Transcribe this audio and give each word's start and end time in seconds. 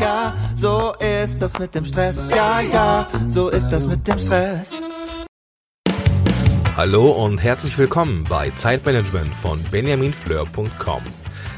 ja, 0.00 0.34
so 0.54 0.94
ist 1.24 1.40
das 1.40 1.58
mit 1.58 1.74
dem 1.74 1.84
Stress. 1.84 2.28
Ja, 2.30 2.60
ja, 2.60 3.08
so 3.26 3.48
ist 3.48 3.68
das 3.70 3.86
mit 3.86 4.06
dem 4.06 4.18
Stress. 4.18 4.80
Hallo 6.76 7.10
und 7.10 7.42
herzlich 7.42 7.78
willkommen 7.78 8.24
bei 8.28 8.50
Zeitmanagement 8.50 9.34
von 9.34 9.62
benjaminfleur.com. 9.70 11.02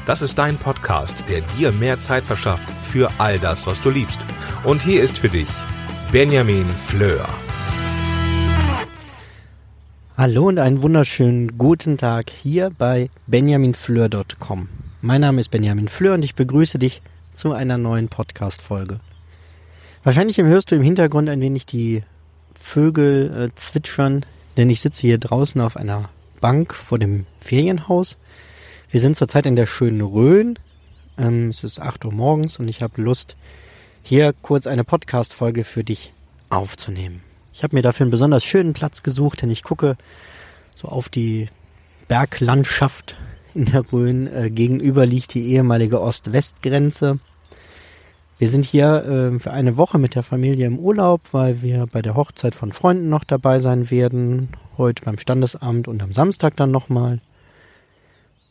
Das 0.05 0.21
ist 0.21 0.37
dein 0.37 0.57
Podcast, 0.57 1.25
der 1.27 1.41
dir 1.41 1.71
mehr 1.71 1.99
Zeit 1.99 2.23
verschafft 2.23 2.69
für 2.81 3.11
all 3.17 3.37
das, 3.37 3.67
was 3.67 3.81
du 3.81 3.89
liebst. 3.89 4.19
Und 4.63 4.81
hier 4.81 5.03
ist 5.03 5.17
für 5.17 5.29
dich 5.29 5.49
Benjamin 6.11 6.69
Fleur. 6.69 7.27
Hallo 10.17 10.47
und 10.47 10.59
einen 10.59 10.81
wunderschönen 10.81 11.57
guten 11.57 11.97
Tag 11.97 12.29
hier 12.29 12.71
bei 12.77 13.09
benjaminfleur.com. 13.27 14.69
Mein 15.01 15.21
Name 15.21 15.41
ist 15.41 15.49
Benjamin 15.49 15.87
Fleur 15.87 16.15
und 16.15 16.23
ich 16.23 16.35
begrüße 16.35 16.79
dich 16.79 17.01
zu 17.33 17.53
einer 17.53 17.77
neuen 17.77 18.09
Podcast-Folge. 18.09 18.99
Wahrscheinlich 20.03 20.37
hörst 20.37 20.71
du 20.71 20.75
im 20.75 20.83
Hintergrund 20.83 21.29
ein 21.29 21.41
wenig 21.41 21.65
die 21.65 22.03
Vögel 22.53 23.49
äh, 23.51 23.55
zwitschern, 23.55 24.25
denn 24.57 24.69
ich 24.69 24.81
sitze 24.81 25.01
hier 25.01 25.17
draußen 25.17 25.59
auf 25.61 25.77
einer 25.77 26.09
Bank 26.41 26.73
vor 26.73 26.99
dem 26.99 27.25
Ferienhaus 27.39 28.17
wir 28.91 28.99
sind 28.99 29.15
zurzeit 29.15 29.45
in 29.45 29.55
der 29.55 29.67
schönen 29.67 30.01
Rhön. 30.01 30.57
Ähm, 31.15 31.49
es 31.49 31.63
ist 31.63 31.79
8 31.79 32.05
Uhr 32.05 32.11
morgens 32.11 32.57
und 32.57 32.67
ich 32.67 32.81
habe 32.81 32.99
Lust, 33.01 33.35
hier 34.01 34.33
kurz 34.41 34.65
eine 34.65 34.83
Podcast-Folge 34.83 35.63
für 35.63 35.83
dich 35.83 36.11
aufzunehmen. 36.49 37.21
Ich 37.53 37.61
habe 37.61 37.75
mir 37.75 37.83
dafür 37.83 38.05
einen 38.05 38.11
besonders 38.11 38.43
schönen 38.43 38.73
Platz 38.73 39.03
gesucht, 39.03 39.43
denn 39.43 39.51
ich 39.51 39.61
gucke 39.61 39.95
so 40.75 40.87
auf 40.87 41.09
die 41.09 41.49
Berglandschaft 42.07 43.15
in 43.53 43.65
der 43.65 43.91
Rhön. 43.91 44.25
Äh, 44.25 44.49
gegenüber 44.49 45.05
liegt 45.05 45.35
die 45.35 45.49
ehemalige 45.49 46.01
Ost-West-Grenze. 46.01 47.19
Wir 48.39 48.47
sind 48.47 48.63
hier 48.63 49.03
äh, 49.33 49.39
für 49.39 49.51
eine 49.51 49.75
Woche 49.75 49.99
mit 49.99 50.15
der 50.15 50.23
Familie 50.23 50.65
im 50.65 50.79
Urlaub, 50.79 51.33
weil 51.33 51.61
wir 51.61 51.87
bei 51.87 52.01
der 52.01 52.15
Hochzeit 52.15 52.55
von 52.55 52.71
Freunden 52.71 53.09
noch 53.09 53.25
dabei 53.25 53.59
sein 53.59 53.91
werden. 53.91 54.47
Heute 54.77 55.03
beim 55.03 55.19
Standesamt 55.19 55.89
und 55.89 56.01
am 56.01 56.13
Samstag 56.13 56.55
dann 56.55 56.71
nochmal. 56.71 57.19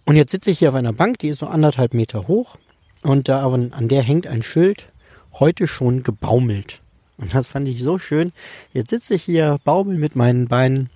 Und 0.04 0.16
jetzt 0.16 0.30
sitze 0.30 0.50
ich 0.50 0.58
hier 0.58 0.68
auf 0.68 0.74
einer 0.74 0.92
Bank, 0.92 1.18
die 1.20 1.28
ist 1.28 1.38
so 1.38 1.46
anderthalb 1.46 1.94
Meter 1.94 2.28
hoch 2.28 2.58
und 3.02 3.28
da 3.28 3.46
an 3.46 3.88
der 3.88 4.02
hängt 4.02 4.26
ein 4.26 4.42
Schild, 4.42 4.92
heute 5.32 5.66
schon 5.66 6.02
gebaumelt. 6.02 6.82
Und 7.16 7.32
das 7.32 7.46
fand 7.46 7.66
ich 7.66 7.82
so 7.82 7.98
schön. 7.98 8.32
Jetzt 8.74 8.90
sitze 8.90 9.14
ich 9.14 9.22
hier, 9.22 9.58
baumel 9.64 9.96
mit 9.96 10.16
meinen 10.16 10.48
Beinen 10.48 10.90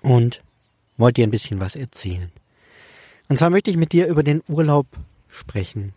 und 0.00 0.42
wollte 0.96 1.20
dir 1.20 1.26
ein 1.26 1.30
bisschen 1.30 1.60
was 1.60 1.76
erzählen. 1.76 2.32
Und 3.28 3.36
zwar 3.38 3.50
möchte 3.50 3.70
ich 3.70 3.76
mit 3.76 3.92
dir 3.92 4.06
über 4.06 4.22
den 4.22 4.42
Urlaub 4.48 4.86
sprechen. 5.28 5.92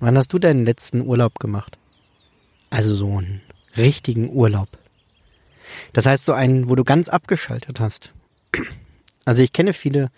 Wann 0.00 0.16
hast 0.16 0.32
du 0.32 0.38
deinen 0.38 0.64
letzten 0.64 1.02
Urlaub 1.02 1.38
gemacht? 1.38 1.78
Also 2.70 2.94
so 2.94 3.18
einen 3.18 3.42
richtigen 3.76 4.30
Urlaub. 4.30 4.68
Das 5.92 6.06
heißt 6.06 6.24
so 6.24 6.32
einen, 6.32 6.68
wo 6.68 6.74
du 6.74 6.84
ganz 6.84 7.08
abgeschaltet 7.08 7.80
hast. 7.80 8.12
Also 9.24 9.42
ich 9.42 9.52
kenne 9.52 9.72
viele 9.72 10.10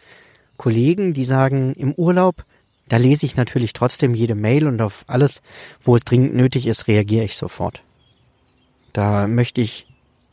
Kollegen, 0.56 1.12
die 1.12 1.24
sagen, 1.24 1.74
im 1.74 1.92
Urlaub, 1.92 2.44
da 2.88 2.96
lese 2.96 3.26
ich 3.26 3.36
natürlich 3.36 3.72
trotzdem 3.72 4.14
jede 4.14 4.34
Mail 4.34 4.66
und 4.66 4.80
auf 4.80 5.04
alles, 5.08 5.42
wo 5.82 5.96
es 5.96 6.04
dringend 6.04 6.34
nötig 6.34 6.66
ist, 6.66 6.88
reagiere 6.88 7.24
ich 7.24 7.36
sofort. 7.36 7.82
Da 8.92 9.26
möchte 9.26 9.60
ich 9.60 9.86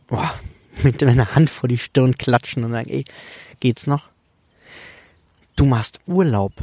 boah, 0.09 0.33
mit 0.83 1.01
meiner 1.01 1.35
Hand 1.35 1.49
vor 1.49 1.69
die 1.69 1.77
Stirn 1.77 2.15
klatschen 2.15 2.63
und 2.63 2.71
sagen, 2.71 2.89
ey, 2.89 3.05
geht's 3.59 3.87
noch? 3.87 4.09
Du 5.55 5.65
machst 5.65 5.99
Urlaub. 6.07 6.53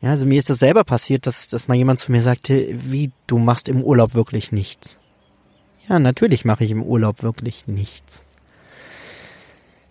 Ja, 0.00 0.10
also 0.10 0.26
mir 0.26 0.38
ist 0.38 0.48
das 0.48 0.60
selber 0.60 0.84
passiert, 0.84 1.26
dass, 1.26 1.48
dass 1.48 1.66
mal 1.66 1.74
jemand 1.74 1.98
zu 1.98 2.12
mir 2.12 2.22
sagte, 2.22 2.68
wie, 2.70 3.10
du 3.26 3.38
machst 3.38 3.68
im 3.68 3.82
Urlaub 3.82 4.14
wirklich 4.14 4.52
nichts. 4.52 4.98
Ja, 5.88 5.98
natürlich 5.98 6.44
mache 6.44 6.64
ich 6.64 6.70
im 6.70 6.82
Urlaub 6.82 7.22
wirklich 7.22 7.66
nichts. 7.66 8.22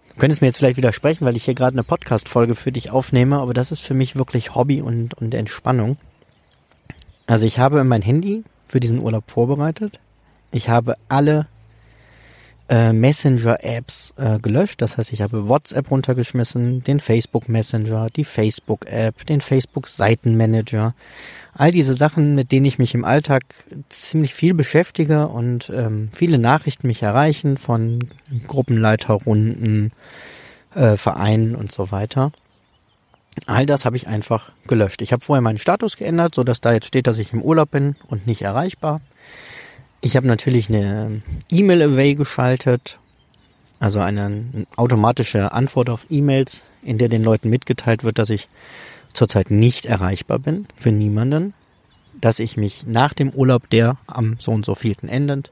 Du 0.10 0.20
könntest 0.22 0.42
mir 0.42 0.48
jetzt 0.48 0.58
vielleicht 0.58 0.78
widersprechen, 0.78 1.26
weil 1.26 1.36
ich 1.36 1.46
hier 1.46 1.56
gerade 1.56 1.76
eine 1.76 1.84
Podcast-Folge 1.84 2.56
für 2.56 2.72
dich 2.72 2.90
aufnehme, 2.90 3.40
aber 3.40 3.54
das 3.54 3.72
ist 3.72 3.82
für 3.82 3.94
mich 3.94 4.16
wirklich 4.16 4.56
Hobby 4.56 4.82
und, 4.82 5.14
und 5.16 5.34
Entspannung. 5.34 5.98
Also 7.26 7.46
ich 7.46 7.60
habe 7.60 7.84
mein 7.84 8.02
Handy 8.02 8.44
für 8.66 8.80
diesen 8.80 9.02
Urlaub 9.02 9.30
vorbereitet. 9.30 10.00
Ich 10.52 10.70
habe 10.70 10.96
alle 11.10 11.48
äh, 12.70 12.94
Messenger-Apps 12.94 14.14
äh, 14.18 14.40
gelöscht. 14.40 14.82
Das 14.82 14.98
heißt, 14.98 15.14
ich 15.14 15.22
habe 15.22 15.48
WhatsApp 15.48 15.90
runtergeschmissen, 15.90 16.84
den 16.84 17.00
Facebook 17.00 17.48
Messenger, 17.50 18.10
die 18.10 18.26
Facebook-App, 18.26 19.26
den 19.26 19.42
Facebook-Seitenmanager. 19.42 20.94
All 21.54 21.72
diese 21.72 21.96
Sachen, 21.96 22.36
mit 22.36 22.52
denen 22.52 22.66
ich 22.66 22.78
mich 22.78 22.94
im 22.94 23.04
Alltag 23.04 23.44
ziemlich 23.90 24.34
viel 24.34 24.54
beschäftige 24.54 25.28
und 25.28 25.72
ähm, 25.74 26.10
viele 26.14 26.38
Nachrichten 26.38 26.88
mich 26.88 27.02
erreichen 27.02 27.58
von 27.58 28.08
Gruppenleiterrunden, 28.48 29.92
äh, 30.76 30.98
Vereinen 30.98 31.56
und 31.56 31.72
so 31.72 31.92
weiter. 31.92 32.32
All 33.46 33.66
das 33.66 33.86
habe 33.86 33.96
ich 33.96 34.08
einfach 34.08 34.52
gelöscht. 34.68 35.02
Ich 35.02 35.14
habe 35.14 35.24
vorher 35.24 35.42
meinen 35.42 35.58
Status 35.58 35.98
geändert, 35.98 36.36
so 36.36 36.44
dass 36.44 36.62
da 36.62 36.74
jetzt 36.74 36.88
steht, 36.88 37.08
dass 37.08 37.18
ich 37.18 37.34
im 37.34 37.42
Urlaub 37.42 37.72
bin 37.72 37.96
und 38.08 38.28
nicht 38.28 38.42
erreichbar. 38.42 39.02
Ich 40.02 40.16
habe 40.16 40.28
natürlich 40.28 40.70
eine 40.70 41.22
E-Mail-Away 41.50 42.16
geschaltet, 42.16 43.00
also 43.80 44.00
eine 44.00 44.66
automatische 44.76 45.52
Antwort 45.52 45.90
auf 45.90 46.06
E-Mails, 46.10 46.62
in 46.84 46.98
der 46.98 47.10
den 47.10 47.24
Leuten 47.24 47.50
mitgeteilt 47.50 48.04
wird, 48.04 48.20
dass 48.20 48.30
ich 48.30 48.48
zurzeit 49.14 49.50
nicht 49.50 49.86
erreichbar 49.86 50.40
bin 50.40 50.68
für 50.76 50.92
niemanden, 50.92 51.54
dass 52.22 52.40
ich 52.40 52.58
mich 52.58 52.86
nach 52.86 53.14
dem 53.14 53.32
Urlaub, 53.32 53.70
der 53.70 53.98
am 54.06 54.38
so 54.40 54.52
und 54.52 54.66
so 54.66 54.76
vielten 54.76 55.08
endet, 55.08 55.52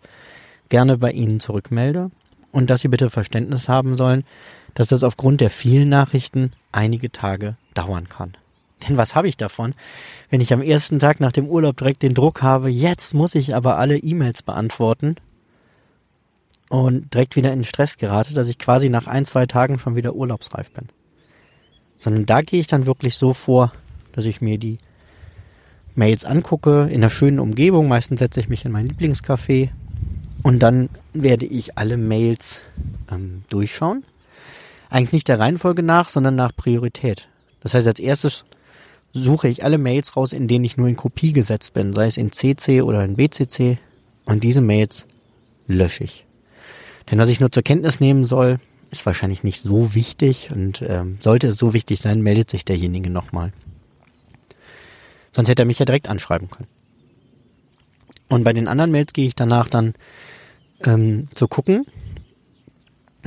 gerne 0.69 0.97
bei 0.97 1.11
Ihnen 1.11 1.39
zurückmelde 1.39 2.11
und 2.51 2.69
dass 2.69 2.81
Sie 2.81 2.87
bitte 2.87 3.09
Verständnis 3.09 3.67
haben 3.67 3.97
sollen, 3.97 4.23
dass 4.75 4.89
das 4.89 5.03
aufgrund 5.03 5.41
der 5.41 5.49
vielen 5.49 5.89
Nachrichten 5.89 6.51
einige 6.71 7.11
Tage 7.11 7.57
dauern 7.73 8.07
kann. 8.07 8.33
Denn 8.87 8.97
was 8.97 9.15
habe 9.15 9.27
ich 9.27 9.37
davon, 9.37 9.73
wenn 10.29 10.41
ich 10.41 10.53
am 10.53 10.61
ersten 10.61 10.99
Tag 10.99 11.19
nach 11.19 11.31
dem 11.31 11.47
Urlaub 11.47 11.77
direkt 11.77 12.01
den 12.01 12.13
Druck 12.13 12.41
habe, 12.41 12.69
jetzt 12.69 13.13
muss 13.13 13.35
ich 13.35 13.55
aber 13.55 13.77
alle 13.77 13.97
E-Mails 13.97 14.43
beantworten 14.43 15.15
und 16.69 17.13
direkt 17.13 17.35
wieder 17.35 17.53
in 17.53 17.63
Stress 17.63 17.97
gerate, 17.97 18.33
dass 18.33 18.47
ich 18.47 18.57
quasi 18.57 18.89
nach 18.89 19.07
ein, 19.07 19.25
zwei 19.25 19.45
Tagen 19.45 19.79
schon 19.79 19.95
wieder 19.95 20.15
urlaubsreif 20.15 20.71
bin. 20.71 20.87
Sondern 21.97 22.25
da 22.25 22.41
gehe 22.41 22.59
ich 22.59 22.67
dann 22.67 22.85
wirklich 22.85 23.15
so 23.15 23.33
vor, 23.33 23.71
dass 24.13 24.25
ich 24.25 24.41
mir 24.41 24.57
die 24.57 24.77
Mails 25.95 26.25
angucke 26.25 26.87
in 26.89 26.95
einer 26.95 27.09
schönen 27.09 27.39
Umgebung. 27.39 27.87
Meistens 27.87 28.19
setze 28.19 28.39
ich 28.39 28.49
mich 28.49 28.65
in 28.65 28.71
mein 28.71 28.87
Lieblingscafé 28.87 29.69
und 30.43 30.59
dann 30.59 30.89
werde 31.13 31.45
ich 31.45 31.77
alle 31.77 31.97
Mails 31.97 32.61
ähm, 33.11 33.43
durchschauen. 33.49 34.03
Eigentlich 34.89 35.13
nicht 35.13 35.27
der 35.27 35.39
Reihenfolge 35.39 35.83
nach, 35.83 36.09
sondern 36.09 36.35
nach 36.35 36.55
Priorität. 36.55 37.29
Das 37.61 37.73
heißt, 37.73 37.87
als 37.87 37.99
erstes 37.99 38.45
suche 39.15 39.47
ich 39.47 39.63
alle 39.63 39.77
Mails 39.77 40.15
raus, 40.15 40.33
in 40.33 40.47
denen 40.47 40.65
ich 40.65 40.77
nur 40.77 40.87
in 40.87 40.95
Kopie 40.95 41.31
gesetzt 41.31 41.73
bin, 41.73 41.93
sei 41.93 42.07
es 42.07 42.17
in 42.17 42.31
CC 42.31 42.81
oder 42.81 43.03
in 43.03 43.15
BCC. 43.15 43.77
Und 44.25 44.43
diese 44.43 44.61
Mails 44.61 45.05
lösche 45.67 46.03
ich. 46.03 46.25
Denn 47.09 47.19
was 47.19 47.29
ich 47.29 47.39
nur 47.39 47.51
zur 47.51 47.63
Kenntnis 47.63 47.99
nehmen 47.99 48.23
soll, 48.23 48.59
ist 48.91 49.05
wahrscheinlich 49.05 49.43
nicht 49.43 49.61
so 49.61 49.95
wichtig 49.95 50.51
und 50.51 50.81
ähm, 50.81 51.17
sollte 51.19 51.47
es 51.47 51.57
so 51.57 51.73
wichtig 51.73 51.99
sein, 51.99 52.21
meldet 52.21 52.49
sich 52.49 52.65
derjenige 52.65 53.09
nochmal. 53.09 53.53
Sonst 55.31 55.49
hätte 55.49 55.63
er 55.63 55.65
mich 55.65 55.79
ja 55.79 55.85
direkt 55.85 56.09
anschreiben 56.09 56.49
können. 56.49 56.67
Und 58.27 58.43
bei 58.43 58.53
den 58.53 58.67
anderen 58.67 58.91
Mails 58.91 59.13
gehe 59.13 59.27
ich 59.27 59.35
danach 59.35 59.69
dann 59.69 59.93
ähm, 60.83 61.27
zu 61.35 61.47
gucken, 61.47 61.85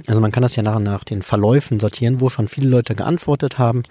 also 0.06 0.20
man 0.20 0.31
kann 0.31 0.42
das 0.42 0.56
ja 0.56 0.62
nach 0.62 0.76
und 0.76 0.84
nach 0.84 1.04
den 1.04 1.22
Verläufen 1.22 1.81
sortieren, 1.81 2.20
wo 2.20 2.31
schon 2.31 2.48
viele 2.48 2.69
Leute 2.69 2.94
geantwortet 2.94 3.59
haben. 3.59 3.82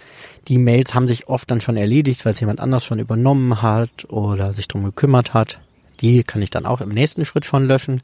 Die 0.47 0.57
Mails 0.57 0.93
haben 0.93 1.07
sich 1.07 1.27
oft 1.27 1.49
dann 1.51 1.61
schon 1.61 1.77
erledigt, 1.77 2.25
weil 2.25 2.33
es 2.33 2.39
jemand 2.39 2.59
anders 2.59 2.85
schon 2.85 2.99
übernommen 2.99 3.61
hat 3.61 4.09
oder 4.09 4.53
sich 4.53 4.67
drum 4.67 4.83
gekümmert 4.83 5.33
hat. 5.33 5.59
Die 5.99 6.23
kann 6.23 6.41
ich 6.41 6.49
dann 6.49 6.65
auch 6.65 6.81
im 6.81 6.89
nächsten 6.89 7.25
Schritt 7.25 7.45
schon 7.45 7.65
löschen. 7.65 8.01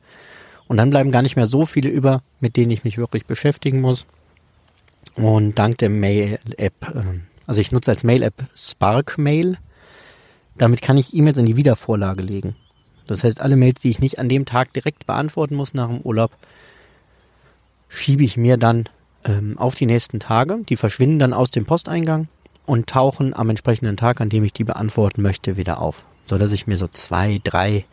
Und 0.67 0.77
dann 0.77 0.89
bleiben 0.89 1.11
gar 1.11 1.21
nicht 1.21 1.35
mehr 1.35 1.45
so 1.45 1.65
viele 1.65 1.89
über, 1.89 2.23
mit 2.39 2.57
denen 2.57 2.71
ich 2.71 2.83
mich 2.83 2.97
wirklich 2.97 3.25
beschäftigen 3.25 3.81
muss. 3.81 4.05
Und 5.15 5.59
dank 5.59 5.77
der 5.77 5.89
Mail-App, 5.89 6.73
ähm, 6.95 7.23
also 7.45 7.61
ich 7.61 7.71
nutze 7.71 7.91
als 7.91 8.03
Mail-App 8.03 8.45
Spark 8.55 9.17
Mail. 9.17 9.57
Damit 10.57 10.81
kann 10.81 10.97
ich 10.97 11.13
E-Mails 11.13 11.37
in 11.37 11.45
die 11.45 11.57
Wiedervorlage 11.57 12.23
legen. 12.23 12.55
Das 13.07 13.23
heißt, 13.23 13.41
alle 13.41 13.55
Mails, 13.55 13.81
die 13.81 13.89
ich 13.89 13.99
nicht 13.99 14.19
an 14.19 14.29
dem 14.29 14.45
Tag 14.45 14.73
direkt 14.73 15.05
beantworten 15.05 15.55
muss 15.55 15.73
nach 15.73 15.87
dem 15.87 16.01
Urlaub, 16.01 16.31
schiebe 17.93 18.23
ich 18.23 18.37
mir 18.37 18.57
dann 18.57 18.89
ähm, 19.23 19.57
auf 19.57 19.75
die 19.75 19.85
nächsten 19.85 20.19
Tage. 20.19 20.59
Die 20.67 20.75
verschwinden 20.75 21.19
dann 21.19 21.33
aus 21.33 21.51
dem 21.51 21.65
Posteingang 21.65 22.27
und 22.65 22.87
tauchen 22.87 23.33
am 23.33 23.49
entsprechenden 23.49 23.97
Tag, 23.97 24.19
an 24.19 24.29
dem 24.29 24.43
ich 24.43 24.53
die 24.53 24.63
beantworten 24.63 25.21
möchte, 25.21 25.57
wieder 25.57 25.79
auf. 25.79 26.03
So 26.25 26.37
dass 26.37 26.51
ich 26.51 26.67
mir 26.67 26.77
so 26.77 26.87
zwei, 26.87 27.39
drei, 27.43 27.85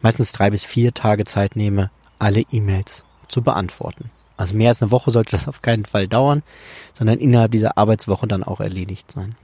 meistens 0.00 0.32
drei 0.32 0.50
bis 0.50 0.64
vier 0.64 0.94
Tage 0.94 1.24
Zeit 1.24 1.56
nehme, 1.56 1.90
alle 2.18 2.42
E-Mails 2.50 3.04
zu 3.28 3.42
beantworten. 3.42 4.10
Also 4.36 4.56
mehr 4.56 4.70
als 4.70 4.82
eine 4.82 4.90
Woche 4.90 5.10
sollte 5.10 5.32
das 5.32 5.46
auf 5.46 5.62
keinen 5.62 5.84
Fall 5.84 6.08
dauern, 6.08 6.42
sondern 6.94 7.18
innerhalb 7.18 7.52
dieser 7.52 7.76
Arbeitswoche 7.78 8.26
dann 8.26 8.42
auch 8.42 8.60
erledigt 8.60 9.12
sein. 9.12 9.36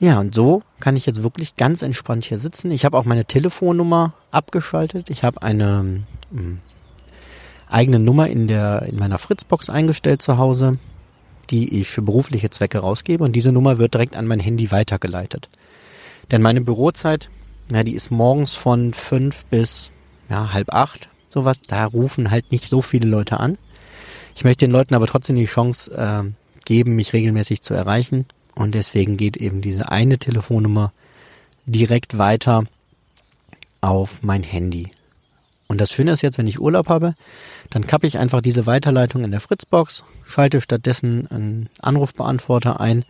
Ja, 0.00 0.20
und 0.20 0.34
so 0.34 0.62
kann 0.78 0.96
ich 0.96 1.06
jetzt 1.06 1.24
wirklich 1.24 1.56
ganz 1.56 1.82
entspannt 1.82 2.24
hier 2.24 2.38
sitzen. 2.38 2.70
Ich 2.70 2.84
habe 2.84 2.96
auch 2.96 3.04
meine 3.04 3.24
Telefonnummer 3.24 4.12
abgeschaltet. 4.30 5.10
Ich 5.10 5.24
habe 5.24 5.42
eine 5.42 6.04
ähm, 6.32 6.60
eigene 7.70 7.98
Nummer 7.98 8.28
in 8.28 8.48
der 8.48 8.82
in 8.82 8.98
meiner 8.98 9.18
Fritzbox 9.18 9.70
eingestellt 9.70 10.22
zu 10.22 10.38
Hause, 10.38 10.78
die 11.50 11.80
ich 11.80 11.88
für 11.88 12.02
berufliche 12.02 12.50
Zwecke 12.50 12.78
rausgebe 12.78 13.24
und 13.24 13.32
diese 13.32 13.52
Nummer 13.52 13.78
wird 13.78 13.94
direkt 13.94 14.16
an 14.16 14.26
mein 14.26 14.40
Handy 14.40 14.70
weitergeleitet. 14.70 15.48
Denn 16.30 16.42
meine 16.42 16.60
Bürozeit, 16.60 17.30
ja, 17.72 17.82
die 17.82 17.94
ist 17.94 18.10
morgens 18.10 18.54
von 18.54 18.92
fünf 18.92 19.44
bis 19.46 19.90
ja, 20.28 20.52
halb 20.52 20.72
acht, 20.72 21.08
sowas. 21.30 21.60
Da 21.66 21.84
rufen 21.86 22.30
halt 22.30 22.52
nicht 22.52 22.68
so 22.68 22.82
viele 22.82 23.08
Leute 23.08 23.40
an. 23.40 23.58
Ich 24.34 24.44
möchte 24.44 24.66
den 24.66 24.72
Leuten 24.72 24.94
aber 24.94 25.06
trotzdem 25.06 25.36
die 25.36 25.46
Chance 25.46 25.90
äh, 25.96 26.30
geben, 26.64 26.96
mich 26.96 27.12
regelmäßig 27.12 27.62
zu 27.62 27.74
erreichen. 27.74 28.26
Und 28.54 28.74
deswegen 28.74 29.16
geht 29.16 29.36
eben 29.36 29.60
diese 29.60 29.90
eine 29.90 30.18
Telefonnummer 30.18 30.92
direkt 31.66 32.18
weiter 32.18 32.64
auf 33.80 34.22
mein 34.22 34.42
Handy. 34.42 34.90
Und 35.68 35.80
das 35.82 35.92
Schöne 35.92 36.12
ist 36.12 36.22
jetzt, 36.22 36.38
wenn 36.38 36.46
ich 36.46 36.60
Urlaub 36.60 36.88
habe, 36.88 37.14
dann 37.68 37.86
kappe 37.86 38.06
ich 38.06 38.18
einfach 38.18 38.40
diese 38.40 38.64
Weiterleitung 38.64 39.22
in 39.22 39.30
der 39.30 39.40
Fritzbox, 39.40 40.02
schalte 40.24 40.62
stattdessen 40.62 41.26
einen 41.30 41.68
Anrufbeantworter 41.80 42.80
ein. 42.80 43.04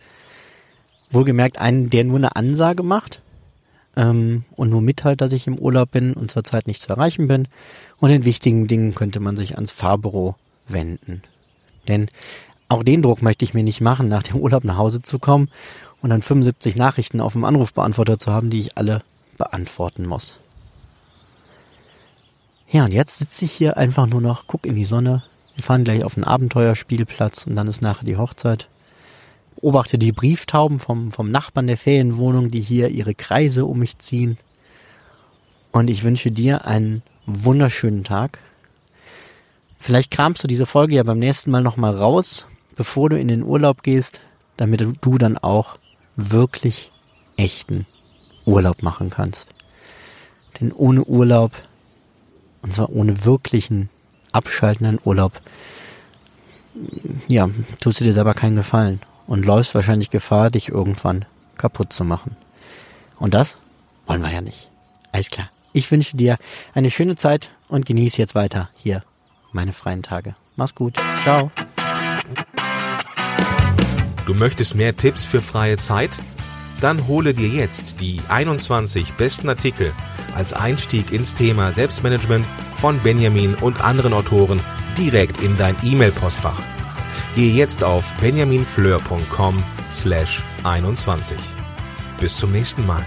Wohlgemerkt 1.09 1.57
einen, 1.57 1.89
der 1.89 2.03
nur 2.03 2.17
eine 2.17 2.35
Ansage 2.35 2.83
macht 2.83 3.21
ähm, 3.95 4.43
und 4.55 4.69
nur 4.69 4.81
mitteilt, 4.81 5.21
dass 5.21 5.31
ich 5.31 5.47
im 5.47 5.57
Urlaub 5.57 5.91
bin 5.91 6.13
und 6.13 6.29
zurzeit 6.29 6.67
nicht 6.67 6.81
zu 6.81 6.89
erreichen 6.89 7.27
bin. 7.27 7.47
Und 7.97 8.11
in 8.11 8.25
wichtigen 8.25 8.67
Dingen 8.67 8.93
könnte 8.93 9.21
man 9.21 9.37
sich 9.37 9.55
ans 9.55 9.71
Fahrbüro 9.71 10.35
wenden. 10.67 11.23
Denn 11.87 12.07
auch 12.67 12.83
den 12.83 13.01
Druck 13.01 13.21
möchte 13.21 13.45
ich 13.45 13.53
mir 13.53 13.63
nicht 13.63 13.81
machen, 13.81 14.09
nach 14.09 14.21
dem 14.21 14.37
Urlaub 14.37 14.63
nach 14.65 14.77
Hause 14.77 15.01
zu 15.01 15.17
kommen 15.17 15.49
und 16.01 16.09
dann 16.11 16.21
75 16.21 16.75
Nachrichten 16.75 17.21
auf 17.21 17.33
dem 17.33 17.45
Anrufbeantworter 17.45 18.19
zu 18.19 18.31
haben, 18.31 18.49
die 18.49 18.59
ich 18.59 18.77
alle 18.77 19.01
beantworten 19.37 20.05
muss. 20.05 20.37
Ja, 22.71 22.85
und 22.85 22.93
jetzt 22.93 23.17
sitze 23.17 23.45
ich 23.45 23.51
hier 23.51 23.77
einfach 23.77 24.05
nur 24.05 24.21
noch, 24.21 24.45
guck 24.45 24.67
in 24.67 24.75
die 24.75 24.85
Sonne. 24.85 25.23
Wir 25.55 25.63
fahren 25.63 25.83
gleich 25.83 26.03
auf 26.03 26.13
den 26.13 26.23
Abenteuerspielplatz 26.23 27.47
und 27.47 27.55
dann 27.55 27.67
ist 27.67 27.81
nachher 27.81 28.05
die 28.05 28.17
Hochzeit. 28.17 28.69
Beobachte 29.55 29.97
die 29.97 30.11
Brieftauben 30.11 30.79
vom, 30.79 31.11
vom 31.11 31.31
Nachbarn 31.31 31.65
der 31.65 31.77
Ferienwohnung, 31.77 32.51
die 32.51 32.61
hier 32.61 32.89
ihre 32.89 33.15
Kreise 33.15 33.65
um 33.65 33.79
mich 33.79 33.97
ziehen. 33.97 34.37
Und 35.71 35.89
ich 35.89 36.03
wünsche 36.03 36.31
dir 36.31 36.65
einen 36.65 37.01
wunderschönen 37.25 38.03
Tag. 38.03 38.37
Vielleicht 39.79 40.11
kramst 40.11 40.43
du 40.43 40.47
diese 40.47 40.67
Folge 40.67 40.95
ja 40.95 41.03
beim 41.03 41.17
nächsten 41.17 41.49
Mal 41.49 41.63
nochmal 41.63 41.95
raus, 41.95 42.45
bevor 42.75 43.09
du 43.09 43.19
in 43.19 43.29
den 43.29 43.41
Urlaub 43.41 43.81
gehst, 43.81 44.21
damit 44.57 44.85
du 45.01 45.17
dann 45.17 45.39
auch 45.39 45.79
wirklich 46.15 46.91
echten 47.35 47.87
Urlaub 48.45 48.83
machen 48.83 49.09
kannst. 49.09 49.49
Denn 50.59 50.71
ohne 50.71 51.03
Urlaub 51.05 51.51
und 52.61 52.73
zwar 52.73 52.89
ohne 52.89 53.25
wirklichen 53.25 53.89
abschaltenden 54.31 54.99
Urlaub, 55.03 55.41
ja, 57.27 57.49
tust 57.79 57.99
du 57.99 58.03
dir 58.03 58.13
selber 58.13 58.33
keinen 58.33 58.55
Gefallen 58.55 59.01
und 59.27 59.45
läufst 59.45 59.75
wahrscheinlich 59.75 60.09
Gefahr, 60.09 60.49
dich 60.49 60.69
irgendwann 60.69 61.25
kaputt 61.57 61.93
zu 61.93 62.03
machen. 62.03 62.35
Und 63.17 63.33
das 63.33 63.57
wollen 64.05 64.21
wir 64.21 64.31
ja 64.31 64.41
nicht. 64.41 64.69
Alles 65.11 65.29
klar. 65.29 65.49
Ich 65.73 65.91
wünsche 65.91 66.17
dir 66.17 66.37
eine 66.73 66.89
schöne 66.89 67.15
Zeit 67.15 67.51
und 67.67 67.85
genieße 67.85 68.17
jetzt 68.17 68.35
weiter 68.35 68.69
hier 68.77 69.03
meine 69.51 69.73
freien 69.73 70.03
Tage. 70.03 70.33
Mach's 70.55 70.75
gut. 70.75 70.97
Ciao. 71.21 71.51
Du 74.25 74.33
möchtest 74.33 74.75
mehr 74.75 74.95
Tipps 74.95 75.23
für 75.23 75.41
freie 75.41 75.77
Zeit? 75.77 76.11
Dann 76.81 77.07
hole 77.07 77.33
dir 77.33 77.47
jetzt 77.47 77.99
die 77.99 78.21
21 78.29 79.13
besten 79.13 79.49
Artikel 79.49 79.91
als 80.35 80.53
Einstieg 80.53 81.11
ins 81.11 81.33
Thema 81.33 81.71
Selbstmanagement 81.71 82.47
von 82.73 82.99
Benjamin 82.99 83.55
und 83.55 83.81
anderen 83.81 84.13
Autoren 84.13 84.59
direkt 84.97 85.41
in 85.41 85.57
dein 85.57 85.75
E-Mail-Postfach. 85.83 86.61
Gehe 87.35 87.53
jetzt 87.53 87.83
auf 87.83 88.13
benjaminfleur.com 88.15 89.63
slash 89.91 90.43
21. 90.63 91.37
Bis 92.19 92.35
zum 92.35 92.51
nächsten 92.51 92.85
Mal. 92.85 93.03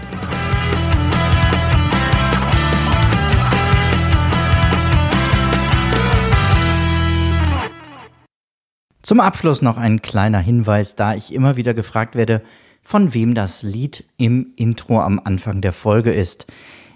Zum 9.03 9.19
Abschluss 9.19 9.61
noch 9.61 9.77
ein 9.77 10.01
kleiner 10.01 10.39
Hinweis, 10.39 10.95
da 10.95 11.13
ich 11.13 11.33
immer 11.33 11.57
wieder 11.57 11.73
gefragt 11.73 12.15
werde, 12.15 12.41
von 12.81 13.13
wem 13.13 13.33
das 13.33 13.61
Lied 13.61 14.05
im 14.17 14.53
Intro 14.55 15.01
am 15.01 15.19
Anfang 15.23 15.61
der 15.61 15.73
Folge 15.73 16.11
ist. 16.11 16.47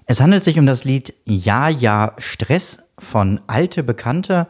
Es 0.10 0.22
handelt 0.22 0.46
sich 0.46 0.58
um 0.58 0.66
das 0.66 0.86
Lied 0.86 1.14
Ja, 1.26 1.68
ja, 1.68 2.14
Stress 2.18 2.80
von 2.98 3.42
Alte 3.48 3.84
Bekannte 3.84 4.48